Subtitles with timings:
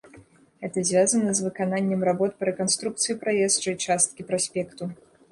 [0.61, 4.89] Гэта звязана з выкананнем работ па рэканструкцыі праезджай часткі праспекту.